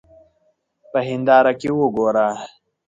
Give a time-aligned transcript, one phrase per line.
[0.91, 2.27] په هېنداره کې وګوره.